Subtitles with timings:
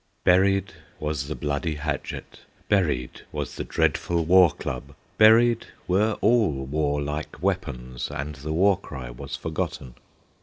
[0.23, 7.39] Buried was the bloody hatchet, Buried was the dreadful war club, Buried were all warlike
[7.39, 9.93] weapons, And the war cry was forgotten.